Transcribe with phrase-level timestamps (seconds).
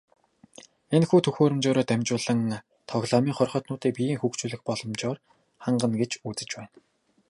[0.95, 2.39] Энэхүү төхөөрөмжөөрөө дамжуулан
[2.89, 5.17] тоглоомын хорхойтнуудыг биеэ хөгжүүлэх боломжоор
[5.63, 6.73] хангана гэж үзэж байна.